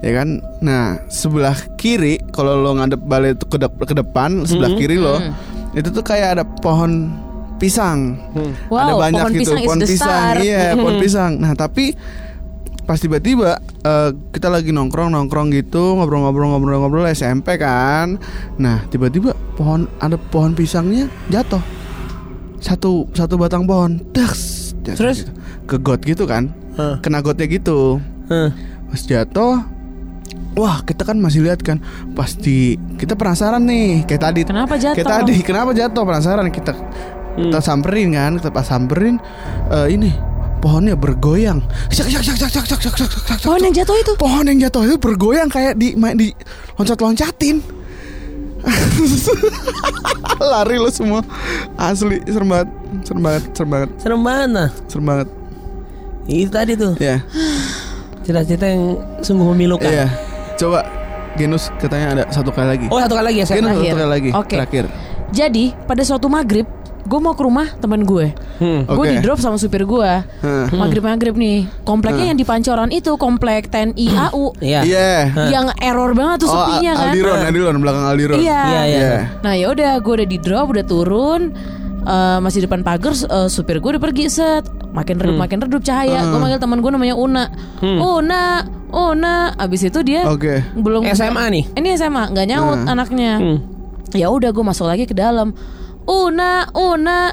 Ya 0.00 0.14
kan. 0.14 0.38
Nah 0.60 1.02
sebelah 1.08 1.58
kiri 1.74 2.22
kalau 2.30 2.54
lo 2.54 2.74
ngadep 2.74 3.00
balai 3.00 3.32
itu 3.32 3.42
ke, 3.44 3.58
dep- 3.58 3.80
ke 3.80 3.92
depan 3.92 4.44
sebelah 4.44 4.70
kiri 4.72 4.94
lo 4.94 5.18
itu 5.72 5.88
tuh 5.90 6.02
kayak 6.02 6.38
ada 6.38 6.44
pohon 6.44 7.10
pisang. 7.60 8.16
ada 8.34 8.50
Wow, 8.72 8.98
banyak 8.98 9.20
pohon 9.20 9.32
gitu 9.36 9.40
pisang 9.52 9.60
is 9.60 9.66
pohon 9.68 9.80
pisang. 9.84 9.98
star. 10.00 10.34
Iya, 10.40 10.64
pohon 10.74 10.96
pisang. 10.98 11.32
Nah, 11.38 11.52
tapi 11.52 11.92
pas 12.88 12.98
tiba-tiba 12.98 13.60
eh, 13.84 14.10
kita 14.34 14.50
lagi 14.50 14.74
nongkrong 14.74 15.14
nongkrong 15.14 15.54
gitu 15.54 15.94
ngobrol-ngobrol-ngobrol-ngobrol 16.00 17.06
SMP 17.12 17.60
kan. 17.60 18.18
Nah, 18.58 18.82
tiba-tiba 18.88 19.36
pohon 19.54 19.86
ada 20.00 20.16
pohon 20.18 20.56
pisangnya 20.56 21.06
jatuh. 21.28 21.62
Satu 22.58 23.06
satu 23.14 23.36
batang 23.38 23.64
pohon. 23.64 24.00
Daks. 24.10 24.72
jatuh 24.80 24.96
Terus? 24.96 25.18
gitu. 25.22 25.32
ke 25.68 25.76
got 25.78 26.00
gitu 26.02 26.24
kan. 26.24 26.50
Hah. 26.74 26.98
Kena 27.04 27.20
gotnya 27.20 27.46
gitu. 27.46 28.00
Hah. 28.26 28.50
Pas 28.90 29.02
jatuh 29.04 29.62
Wah 30.58 30.82
kita 30.82 31.06
kan 31.06 31.16
masih 31.22 31.46
lihat 31.46 31.62
kan 31.62 31.78
Pasti 32.12 32.74
kita 32.98 33.14
penasaran 33.14 33.62
nih 33.62 34.02
Kayak 34.04 34.22
tadi 34.30 34.40
Kenapa 34.42 34.74
jatuh? 34.74 34.96
Kayak 34.98 35.10
tadi 35.22 35.34
kenapa 35.48 35.70
jatuh 35.70 36.02
penasaran 36.02 36.46
Kita 36.50 36.72
kita 37.30 37.58
samperin 37.62 38.10
kan 38.12 38.32
Kita 38.42 38.50
pas 38.50 38.66
samperin 38.66 39.16
eh, 39.70 39.88
Ini 39.94 40.10
Pohonnya 40.60 40.98
bergoyang 40.98 41.62
Syak, 41.88 42.10
syak, 42.10 42.22
syak, 42.26 42.36
syak, 42.36 42.50
syak, 42.52 42.66
syak, 42.66 42.80
syak, 42.82 42.94
syak, 42.98 43.10
syak, 43.14 43.24
syak. 43.30 43.38
Pohon 43.40 43.60
yang 43.64 43.72
jatuh 43.72 43.96
itu. 43.96 44.12
Pohon 44.18 44.44
yang 44.44 44.58
jatuh 44.60 44.82
itu 44.84 44.96
bergoyang 45.00 45.48
kayak 45.48 45.78
di 45.80 45.96
main 45.96 46.20
di 46.20 46.28
loncat-loncatin. 46.76 47.64
Lari 50.52 50.76
lo 50.76 50.92
semua. 50.92 51.24
Asli 51.80 52.20
serem 52.28 52.44
banget. 52.52 52.68
Serem 53.08 53.22
banget, 53.24 53.42
serem 53.56 53.70
banget, 53.72 53.88
Serem 53.96 54.20
banget 54.20 54.48
nah. 54.52 54.68
serem 54.84 55.04
banget. 55.08 55.28
Itu 56.28 56.50
tadi 56.52 56.72
tuh 56.76 56.92
Ya. 57.00 57.24
cerita-cerita 58.20 58.66
yang 58.68 59.00
sungguh 59.24 59.46
memilukan. 59.56 59.88
Iya. 59.88 60.12
Coba 60.60 60.84
Genus 61.40 61.72
katanya 61.80 62.06
ada 62.12 62.22
satu 62.28 62.52
kali 62.52 62.68
lagi. 62.68 62.86
Oh 62.92 62.98
satu 63.00 63.16
kali 63.16 63.26
lagi 63.32 63.38
ya 63.40 63.46
saya. 63.48 63.56
Genus 63.62 63.70
satu 63.70 63.80
terakhir. 63.80 63.96
kali 63.96 64.10
lagi. 64.10 64.30
Oke. 64.36 64.56
Terakhir. 64.60 64.84
Jadi 65.30 65.64
pada 65.86 66.02
suatu 66.02 66.26
maghrib, 66.26 66.66
gue 67.06 67.20
mau 67.22 67.38
ke 67.38 67.42
rumah 67.46 67.70
teman 67.78 68.02
gue. 68.02 68.34
Hmm. 68.58 68.82
Gue 68.84 69.04
Oke. 69.06 69.10
di 69.14 69.18
drop 69.22 69.38
sama 69.38 69.56
supir 69.56 69.86
gue. 69.86 70.10
Hah. 70.26 70.66
Maghrib 70.74 71.06
maghrib 71.06 71.38
nih. 71.38 71.70
Kompleknya 71.86 72.34
yang 72.34 72.38
di 72.38 72.44
Pancoran 72.44 72.90
itu 72.90 73.14
komplek 73.14 73.70
TNI 73.70 74.06
AU. 74.28 74.58
Iya. 74.58 74.80
Iya. 74.84 75.10
Yang 75.48 75.66
error 75.80 76.12
banget 76.12 76.44
tuh 76.44 76.50
Oh, 76.50 76.66
sepinya 76.66 76.92
kan. 76.98 77.14
Aldiron, 77.14 77.38
Aldiron 77.46 77.76
belakang 77.78 78.04
Aldiron. 78.10 78.36
Iya. 78.42 78.60
Iya, 78.60 78.82
iya. 78.84 79.10
Nah 79.40 79.52
ya 79.54 79.66
udah 79.70 79.92
gue 80.02 80.12
udah 80.18 80.28
di 80.28 80.38
drop 80.42 80.66
udah 80.74 80.84
turun 80.84 81.42
Eh, 82.00 82.38
masih 82.40 82.64
depan 82.64 82.80
pagar 82.80 83.12
eh, 83.12 83.48
supir 83.52 83.76
gue 83.76 83.90
udah 83.92 84.00
pergi 84.00 84.32
set 84.32 84.64
makin 84.88 85.20
redup 85.20 85.36
makin 85.36 85.60
redup 85.60 85.84
cahaya 85.84 86.24
gue 86.32 86.38
manggil 86.40 86.56
teman 86.56 86.80
gue 86.80 86.88
namanya 86.88 87.12
Una 87.12 87.44
Una 87.84 88.64
Una 88.90 89.54
abis 89.54 89.86
itu 89.86 90.02
dia 90.02 90.26
Oke. 90.26 90.62
belum 90.74 91.06
SMA 91.08 91.44
nih? 91.50 91.64
ini 91.74 91.88
SMA 91.94 92.28
nggak 92.28 92.46
nyaut 92.46 92.78
anaknya. 92.84 93.32
Hmm. 93.36 93.58
ya 94.10 94.26
udah 94.26 94.50
gue 94.50 94.64
masuk 94.64 94.86
lagi 94.86 95.04
ke 95.04 95.14
dalam. 95.14 95.54
Una 96.04 96.66
Una 96.72 97.30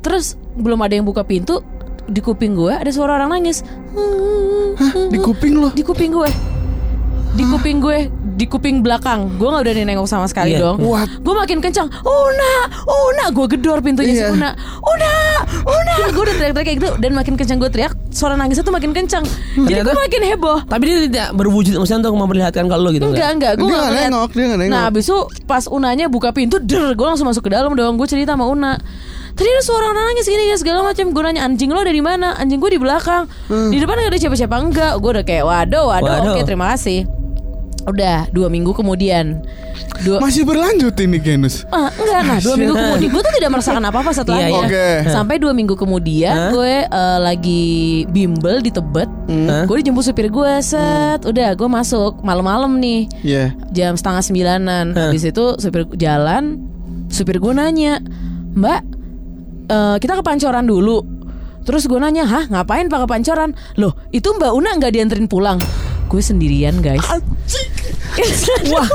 terus 0.00 0.34
belum 0.54 0.78
ada 0.80 0.94
yang 0.94 1.04
buka 1.04 1.22
pintu 1.22 1.58
di 2.06 2.18
kuping 2.18 2.54
gue 2.54 2.70
ada 2.70 2.90
suara 2.90 3.14
orang 3.16 3.34
nangis. 3.34 3.62
Di 5.10 5.18
kuping 5.18 5.54
lo. 5.56 5.68
di 5.70 5.82
kuping 5.82 6.10
gue. 6.10 6.30
Di 7.30 7.44
kuping 7.44 7.78
gue 7.78 7.98
di 8.34 8.48
kuping 8.48 8.80
belakang. 8.80 9.36
Gue 9.36 9.46
nggak 9.46 9.62
berani 9.62 9.82
nengok 9.84 10.08
sama 10.08 10.24
sekali 10.24 10.54
Iya. 10.54 10.64
dong. 10.64 10.80
Gue 11.20 11.34
makin 11.34 11.60
kencang 11.60 11.90
Una 12.00 12.52
Una 12.86 13.24
gue 13.28 13.46
gedor 13.50 13.78
pintunya 13.80 14.14
Iya. 14.14 14.26
si 14.26 14.32
Una. 14.32 14.50
Una 14.80 15.12
Una 15.59 15.59
gue 16.20 16.28
udah 16.28 16.36
teriak-teriak 16.36 16.66
kayak 16.68 16.76
gitu 16.76 16.90
dan 17.00 17.10
makin 17.16 17.32
kencang 17.32 17.56
gue 17.56 17.70
teriak 17.72 17.92
suara 18.12 18.36
nangisnya 18.36 18.60
tuh 18.60 18.76
makin 18.76 18.92
kencang. 18.92 19.24
Jadi 19.24 19.56
gue 19.56 19.80
Ternyata- 19.80 19.96
makin 19.96 20.20
heboh. 20.22 20.58
Tapi 20.68 20.82
dia 20.84 20.98
tidak 21.08 21.28
berwujud 21.32 21.72
maksudnya 21.74 22.04
untuk 22.04 22.20
memperlihatkan 22.20 22.64
kalau 22.68 22.82
lo 22.84 22.90
gitu 22.92 23.08
Enggak 23.08 23.28
enggak? 23.32 23.52
gue 23.56 23.64
nggak 23.66 23.92
nengok, 24.04 24.30
dia 24.36 24.44
nggak 24.44 24.60
nengok. 24.60 24.74
Nah 24.76 24.82
abis 24.86 25.04
itu 25.08 25.18
pas 25.46 25.64
Unanya 25.64 26.12
buka 26.12 26.28
pintu 26.30 26.60
Der 26.60 26.92
gue 26.92 27.06
langsung 27.08 27.24
masuk 27.24 27.48
ke 27.48 27.50
dalam 27.50 27.72
dong. 27.72 27.96
Gue 27.96 28.04
cerita 28.04 28.36
sama 28.36 28.44
Una. 28.44 28.76
Tadi 29.30 29.48
ada 29.48 29.62
suara 29.64 29.96
nangis 29.96 30.28
gini 30.28 30.52
segala 30.52 30.84
macam. 30.84 31.08
Gue 31.08 31.22
nanya 31.24 31.48
anjing 31.48 31.72
lo 31.72 31.80
dari 31.80 32.04
mana? 32.04 32.36
Anjing 32.36 32.60
gue 32.60 32.76
di 32.76 32.80
belakang. 32.82 33.24
Di 33.48 33.80
depan 33.80 33.96
gak 33.96 34.12
ada 34.12 34.20
siapa-siapa? 34.20 34.54
Enggak. 34.60 34.92
Gue 35.00 35.10
udah 35.16 35.24
kayak 35.24 35.44
waduh 35.48 35.88
waduh, 35.88 36.12
Waduh. 36.20 36.32
Oke 36.36 36.44
terima 36.44 36.76
kasih 36.76 37.19
Udah 37.88 38.28
dua 38.30 38.52
minggu 38.52 38.72
kemudian 38.72 39.40
dua, 40.04 40.20
Masih 40.20 40.44
berlanjut 40.44 40.92
ini 41.00 41.16
Genus. 41.20 41.64
Ah, 41.68 41.88
enggak, 41.92 42.20
nah 42.24 42.38
dua 42.40 42.54
minggu 42.56 42.74
kemudian 42.76 43.10
gue 43.10 43.22
tuh 43.22 43.34
tidak 43.36 43.50
merasakan 43.52 43.82
apa-apa 43.84 44.10
setelahnya. 44.12 44.48
Iya, 44.48 44.52
iya. 44.52 44.64
Oke. 44.64 44.88
Sampai 45.12 45.36
dua 45.40 45.52
minggu 45.52 45.74
kemudian 45.76 46.32
Hah? 46.32 46.50
gue 46.52 46.72
eh, 46.84 47.18
lagi 47.20 47.64
bimbel 48.08 48.60
di 48.60 48.70
Tebet, 48.72 49.08
Hah? 49.08 49.64
gue 49.64 49.76
dijemput 49.80 50.04
supir 50.04 50.28
gue 50.28 50.52
set, 50.60 51.24
udah 51.24 51.56
gue 51.56 51.68
masuk 51.68 52.20
malam-malam 52.20 52.76
nih 52.80 53.08
Iya. 53.24 53.44
jam 53.72 53.92
setengah 53.96 54.22
sembilanan. 54.22 54.84
Hah. 54.96 55.12
Habis 55.12 55.28
itu 55.28 55.44
supir 55.56 55.84
jalan, 55.96 56.60
supir 57.08 57.36
gue 57.36 57.52
nanya, 57.52 58.00
Mbak, 58.56 58.80
eh, 59.68 59.96
kita 60.00 60.18
ke 60.18 60.22
Pancoran 60.24 60.64
dulu. 60.64 61.04
Terus 61.60 61.84
gue 61.84 62.00
nanya, 62.00 62.24
hah 62.24 62.44
ngapain 62.48 62.88
pak 62.88 63.04
ke 63.04 63.08
Pancoran? 63.08 63.52
Loh 63.76 63.92
itu 64.10 64.32
Mbak 64.32 64.52
Una 64.56 64.74
nggak 64.80 64.96
dianterin 64.96 65.28
pulang? 65.28 65.60
Gue 66.10 66.20
sendirian 66.20 66.74
guys. 66.76 67.06
Wah. 68.68 68.90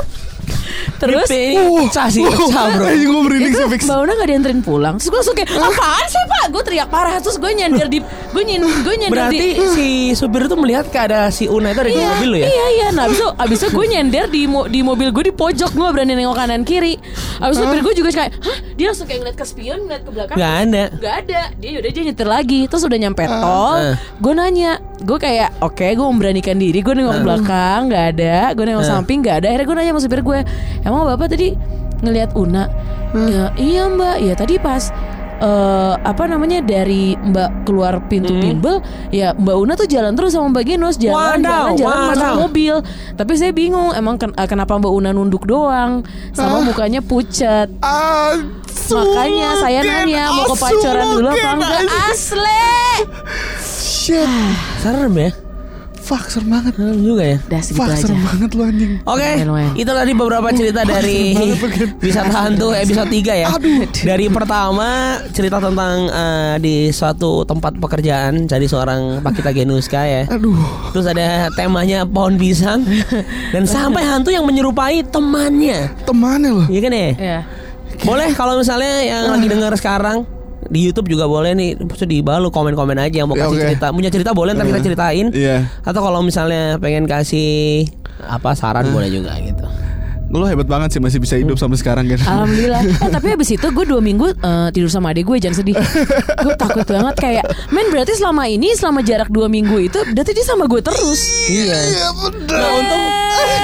Terus 0.96 1.28
Ini 1.28 1.60
pecah 1.82 2.08
sih, 2.08 2.24
pecah 2.24 2.72
bro. 2.72 2.88
Anjing 2.88 3.04
gue 3.04 3.20
merinding 3.20 3.52
sih 3.52 3.66
fix. 3.68 3.82
Mbak 3.84 3.98
Una 3.98 4.12
gak 4.14 4.28
dianterin 4.30 4.60
pulang 4.60 4.94
Terus 4.96 5.08
gue 5.10 5.18
langsung 5.18 5.36
kayak 5.36 5.50
Apaan 5.52 6.06
sih 6.06 6.22
pak 6.24 6.44
Gue 6.48 6.62
teriak 6.62 6.88
parah 6.88 7.16
Terus 7.18 7.36
gue 7.36 7.50
nyender 7.50 7.86
di 7.86 7.98
Gue 8.00 8.42
nyender, 8.42 8.70
gue 8.80 8.94
nyender 8.96 9.12
Berarti 9.12 9.36
di 9.52 9.66
si 9.68 9.88
supir 10.14 10.46
itu 10.46 10.56
melihat 10.56 10.88
keadaan 10.88 11.28
si 11.28 11.44
Una 11.46 11.68
itu 11.68 11.80
ada 11.82 11.90
di 11.90 11.98
Iya, 11.98 12.08
mobil 12.10 12.28
lo 12.30 12.38
ya? 12.38 12.46
iya, 12.46 12.66
iya. 12.70 12.86
Nah, 12.90 13.02
abis 13.04 13.18
itu, 13.18 13.28
abis 13.28 13.58
itu 13.58 13.68
gue 13.70 13.86
nyender 13.90 14.24
di, 14.30 14.42
mo- 14.46 14.64
di 14.64 14.80
mobil 14.80 15.08
gue 15.10 15.24
di 15.26 15.34
pojok 15.34 15.70
Gue 15.70 15.88
berani 15.90 16.14
nengok 16.14 16.32
kanan 16.34 16.62
kiri 16.62 16.94
Abis 17.36 17.54
itu 17.54 17.64
supir 17.66 17.80
gue 17.82 17.94
juga 17.94 18.10
kayak 18.14 18.32
Hah? 18.38 18.58
Dia 18.72 18.86
langsung 18.88 19.04
kayak 19.04 19.20
ngeliat 19.20 19.36
ke 19.36 19.44
spion 19.44 19.78
Ngeliat 19.84 20.00
ke 20.00 20.10
belakang 20.10 20.36
Gak 20.38 20.54
ada. 20.64 20.84
Gak 20.96 21.14
ada 21.26 21.40
Dia 21.52 21.70
yaudah 21.72 21.90
dia 21.92 22.02
nyetir 22.06 22.28
lagi 22.30 22.60
Terus 22.64 22.82
udah 22.82 22.98
nyampe 22.98 23.22
tol. 23.22 23.84
Gue 24.16 24.32
nanya 24.32 24.80
Gue 24.98 25.18
kayak 25.18 25.60
Oke 25.60 25.90
gue 25.90 26.06
memberanikan 26.06 26.54
diri 26.54 26.80
Gue 26.80 26.92
Ah. 26.92 26.98
nengok 26.98 27.18
belakang 27.20 27.80
Gak 27.88 28.04
ada 28.14 28.36
Gue 28.52 28.64
nengok 28.64 28.86
samping 28.86 29.20
Gak 29.20 29.40
ada. 29.40 29.50
Akhirnya 29.50 29.66
gue 29.66 29.76
nanya 29.76 29.92
sama 29.92 30.00
supir 30.00 30.20
gue 30.20 30.40
Emang 30.80 31.04
bapak 31.04 31.28
tadi 31.28 31.52
ngeliat 31.98 32.32
Una? 32.32 32.64
Ya, 33.12 33.52
Iya 33.54 33.88
mbak. 33.88 34.16
Ya 34.18 34.32
tadi 34.32 34.56
pas 34.56 34.88
eh 35.36 35.94
apa 35.94 36.24
namanya 36.24 36.60
dari 36.60 37.12
Mbak 37.12 37.68
keluar 37.68 38.00
pintu 38.08 38.32
bimbel 38.34 38.80
ya 39.10 39.32
Mbak 39.32 39.52
Una 39.54 39.72
tuh 39.74 39.84
jalan 39.84 40.12
terus 40.12 40.32
sama 40.32 40.48
Mbak 40.48 40.64
Genus 40.64 40.96
jalan 40.96 41.44
Wadaw, 41.44 41.76
jalan 41.76 41.76
jalan 41.76 42.08
masuk 42.08 42.32
mobil. 42.40 42.74
Tapi 43.12 43.32
saya 43.34 43.52
bingung 43.52 43.92
emang 43.92 44.16
ken- 44.16 44.32
eh, 44.32 44.44
kenapa 44.44 44.72
Mbak 44.74 44.88
Una 44.90 45.12
nunduk 45.12 45.44
doang? 45.44 46.00
Sama 46.32 46.60
mukanya 46.62 47.00
pucat. 47.00 47.68
Makanya 48.86 49.48
saya 49.58 49.80
nanya 49.82 50.24
mau 50.30 50.48
ke 50.48 50.56
pacaran 50.56 51.06
dulu 51.10 51.28
apa 51.28 51.48
enggak? 51.52 51.80
Asli! 52.06 52.72
Shit. 53.60 54.30
Serem 54.86 55.18
ya? 55.18 55.30
Fuck 55.98 56.30
serem 56.30 56.46
banget. 56.54 56.78
Serem 56.78 57.02
juga 57.02 57.24
ya? 57.26 57.36
Udah 57.42 57.58
segitu 57.66 57.82
Fuck 57.82 57.90
aja 57.90 58.02
serem 58.06 58.20
banget 58.22 58.50
lu 58.54 58.62
anjing. 58.62 58.92
Oke, 59.02 59.30
lumayan. 59.42 59.72
itu 59.74 59.90
tadi 59.90 60.12
beberapa 60.14 60.48
cerita 60.54 60.80
dari 60.86 61.18
Wisata 61.98 62.36
Hantu 62.46 62.70
episode 62.70 63.10
3 63.10 63.42
ya. 63.42 63.48
Dari 63.90 64.30
pertama 64.30 65.18
cerita 65.34 65.58
tentang 65.58 66.06
eh, 66.06 66.54
di 66.62 66.94
suatu 66.94 67.42
tempat 67.42 67.82
pekerjaan 67.82 68.46
jadi 68.46 68.62
seorang 68.70 69.26
Pakita 69.26 69.50
Genuska 69.50 70.06
ya. 70.06 70.22
Aduh. 70.30 70.54
Terus 70.94 71.10
ada 71.10 71.50
temanya 71.58 72.06
pohon 72.06 72.38
pisang 72.38 72.86
dan 73.50 73.66
sampai 73.66 74.06
hantu 74.06 74.30
yang 74.30 74.46
menyerupai 74.46 75.02
temannya. 75.10 75.90
Temannya 76.06 76.50
lo. 76.54 76.64
Iya 76.70 76.80
kan 76.86 76.92
ya? 76.94 77.10
Ya 77.18 77.38
Boleh 78.06 78.30
kalau 78.38 78.54
misalnya 78.54 79.02
yang 79.02 79.34
lagi 79.34 79.50
denger 79.50 79.74
sekarang 79.74 80.35
di 80.66 80.80
YouTube 80.82 81.06
juga 81.06 81.28
boleh 81.28 81.52
nih, 81.52 81.70
maksudnya 81.78 82.10
di 82.10 82.20
bawah 82.24 82.40
lu 82.42 82.50
komen-komen 82.50 82.96
aja 82.96 83.22
yang 83.22 83.28
mau 83.28 83.36
Ya, 83.36 83.46
kasih 83.46 83.58
oke. 83.58 83.64
cerita, 83.70 83.86
punya 83.92 84.10
cerita 84.10 84.30
boleh 84.32 84.50
ntar 84.56 84.64
kita 84.64 84.80
ceritain. 84.80 85.26
Iya. 85.30 85.68
Atau 85.84 86.00
kalau 86.00 86.24
misalnya 86.24 86.80
pengen 86.80 87.04
kasih 87.04 87.84
apa 88.24 88.56
saran 88.56 88.88
boleh 88.90 89.12
juga 89.12 89.36
gitu. 89.38 89.65
Lu 90.26 90.42
hebat 90.42 90.66
banget 90.66 90.90
sih 90.90 90.98
masih 90.98 91.16
bisa 91.16 91.34
hidup 91.34 91.54
sampai 91.54 91.78
sekarang 91.78 92.04
kan. 92.06 92.18
Alhamdulillah 92.18 92.82
Eh 93.04 93.10
tapi 93.10 93.30
abis 93.30 93.50
itu 93.52 93.62
gue 93.64 93.84
dua 93.84 94.00
minggu 94.00 94.34
eh, 94.34 94.68
tidur 94.70 94.88
sama 94.88 95.10
adik 95.10 95.22
gue 95.24 95.38
Jangan 95.38 95.56
sedih 95.56 95.78
Gue 96.36 96.54
takut 96.56 96.82
banget 96.82 97.14
kayak 97.16 97.44
Men 97.68 97.86
berarti 97.88 98.10
selama 98.12 98.42
ini 98.44 98.74
Selama 98.74 99.00
jarak 99.00 99.30
dua 99.30 99.46
minggu 99.46 99.78
itu 99.80 100.02
Berarti 100.02 100.30
dia 100.32 100.42
sama 100.42 100.66
gue 100.66 100.82
terus 100.82 101.20
Iya. 101.46 101.78
Nah 102.44 102.70
untung 102.74 103.02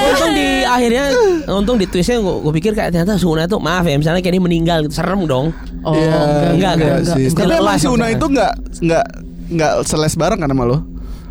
untung 0.02 0.31
di 0.33 0.49
akhirnya 0.62 1.04
untung 1.49 1.76
di 1.76 1.87
twistnya 1.87 2.19
gue, 2.19 2.52
pikir 2.52 2.73
kayak 2.73 2.90
ternyata 2.90 3.16
Suna 3.16 3.45
tuh 3.45 3.59
maaf 3.59 3.83
ya 3.83 3.97
misalnya 3.97 4.21
kayak 4.21 4.35
dia 4.35 4.42
meninggal 4.42 4.78
gitu 4.85 4.95
serem 4.95 5.25
dong. 5.25 5.50
Oh 5.81 5.92
Iya, 5.92 6.14
enggak, 6.52 6.73
enggak, 6.76 6.97
enggak. 7.00 7.16
sih. 7.16 7.25
Still 7.26 7.49
Tapi 7.49 7.54
emang 7.57 7.66
alive 7.69 7.81
si 7.81 7.88
Una 7.88 8.07
itu 8.09 8.26
enggak 8.28 8.52
enggak 8.78 9.04
enggak 9.49 9.73
seles 9.83 10.14
bareng 10.14 10.38
kan 10.38 10.49
sama 10.49 10.64
lo? 10.64 10.78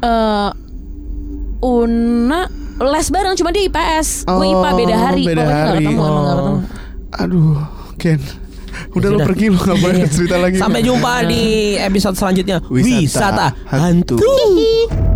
eh 0.01 0.49
Una 1.61 2.41
Les 2.83 3.07
bareng 3.07 3.35
Cuma 3.35 3.49
dia 3.49 3.63
IPS 3.63 4.25
Gue 4.25 4.47
IPA 4.47 4.69
beda 4.75 4.95
hari 4.97 5.23
beda 5.23 5.37
Pokoknya 5.37 5.61
hari. 5.63 5.77
ketemu 5.79 6.01
Oh. 6.01 6.09
ketemu 6.09 6.53
Aduh, 7.13 7.59
Ken. 7.95 8.21
Udah 8.91 9.07
lu 9.07 9.17
sudah. 9.17 9.27
pergi 9.27 9.45
lu 9.45 9.57
nggak 9.57 9.77
boleh 9.77 9.95
cerita 10.07 10.35
lagi. 10.37 10.55
Sampai 10.55 10.79
jumpa 10.81 11.13
di 11.23 11.43
episode 11.75 12.15
selanjutnya 12.15 12.57
Wisata 12.65 12.97
Wisata, 12.97 13.47
hantu. 13.69 14.15
hantu. 14.15 15.10